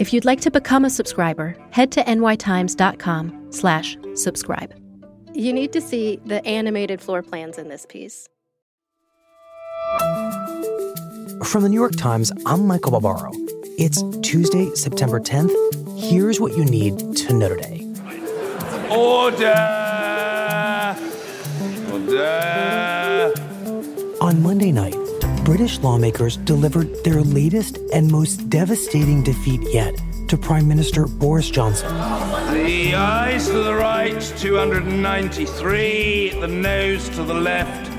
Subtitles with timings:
[0.00, 4.74] If you'd like to become a subscriber, head to nytimes.com slash subscribe.
[5.34, 8.26] You need to see the animated floor plans in this piece.
[11.44, 13.30] From the New York Times, I'm Michael Barbaro.
[13.76, 15.52] It's Tuesday, September 10th.
[16.00, 17.86] Here's what you need to know today.
[18.90, 19.54] Order!
[21.92, 23.34] Order!
[24.22, 24.96] On Monday night,
[25.50, 31.92] British lawmakers delivered their latest and most devastating defeat yet to Prime Minister Boris Johnson.
[32.52, 36.38] The ayes to the right, 293.
[36.38, 37.92] The noes to the left,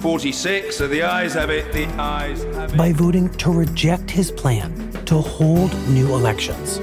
[0.00, 0.74] 46.
[0.74, 1.70] So the ayes have it.
[1.74, 2.78] The ayes have it.
[2.78, 6.78] By voting to reject his plan to hold new elections.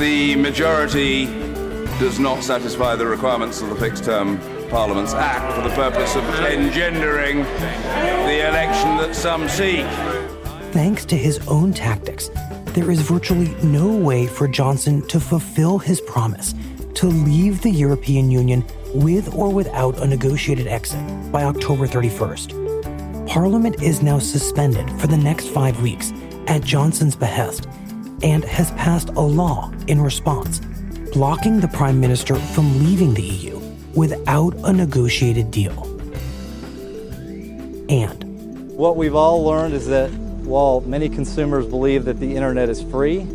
[0.00, 1.26] The majority
[2.00, 4.40] does not satisfy the requirements of the Fixed Term
[4.70, 9.84] Parliaments Act for the purpose of engendering the election that some seek.
[10.72, 12.30] Thanks to his own tactics,
[12.66, 16.54] there is virtually no way for Johnson to fulfill his promise
[16.94, 21.00] to leave the European Union with or without a negotiated exit
[21.32, 23.26] by October 31st.
[23.28, 26.12] Parliament is now suspended for the next five weeks
[26.46, 27.66] at Johnson's behest
[28.22, 30.60] and has passed a law in response,
[31.12, 33.59] blocking the Prime Minister from leaving the EU
[33.94, 35.84] without a negotiated deal.
[37.88, 38.24] And
[38.76, 40.10] What we've all learned is that
[40.44, 43.26] while many consumers believe that the internet is free,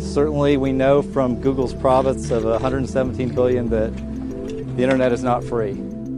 [0.00, 3.94] certainly we know from Google's profits of 117 billion that
[4.76, 5.72] the internet is not free.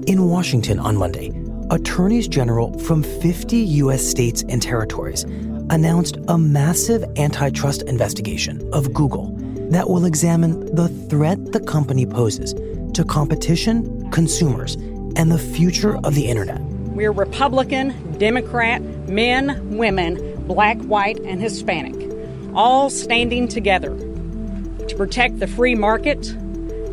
[0.07, 1.33] in Washington on Monday,
[1.71, 4.05] attorneys general from 50 U.S.
[4.07, 5.25] states and territories
[5.71, 9.35] announced a massive antitrust investigation of Google
[9.71, 12.53] that will examine the threat the company poses
[12.95, 14.75] to competition, consumers,
[15.17, 16.61] and the future of the internet.
[16.61, 21.95] We're Republican, Democrat, men, women, black, white, and Hispanic,
[22.55, 23.97] all standing together
[24.87, 26.23] to protect the free market,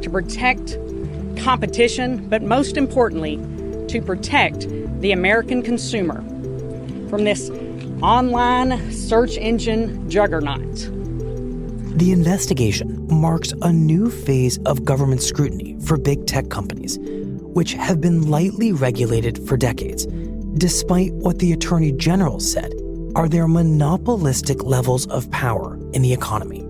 [0.02, 0.78] to protect
[1.38, 3.38] competition, but most importantly,
[3.88, 4.68] to protect
[5.02, 6.22] the American consumer
[7.10, 7.50] from this
[8.02, 10.76] online search engine juggernaut.
[11.98, 18.02] The investigation marks a new phase of government scrutiny for big tech companies, which have
[18.02, 20.06] been lightly regulated for decades,
[20.58, 22.74] despite what the Attorney General said
[23.16, 26.62] are their monopolistic levels of power in the economy.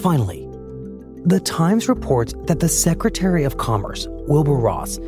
[0.00, 0.46] Finally,
[1.24, 4.98] the Times reports that the Secretary of Commerce, Wilbur Ross,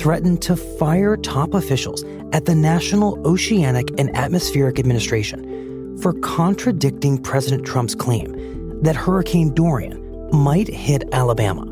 [0.00, 7.64] threatened to fire top officials at the National Oceanic and Atmospheric Administration for contradicting President
[7.64, 8.34] Trump's claim
[8.82, 11.64] that Hurricane Dorian might hit Alabama.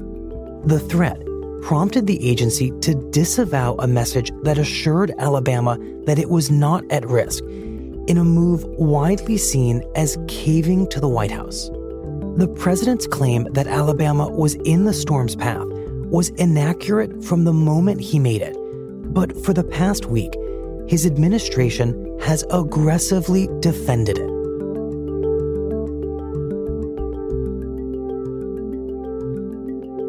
[0.64, 1.20] The threat
[1.62, 7.08] prompted the agency to disavow a message that assured Alabama that it was not at
[7.08, 11.68] risk, in a move widely seen as caving to the White House.
[12.36, 18.00] The president's claim that Alabama was in the storm's path was inaccurate from the moment
[18.00, 18.56] he made it.
[19.12, 20.34] But for the past week,
[20.86, 24.35] his administration has aggressively defended it.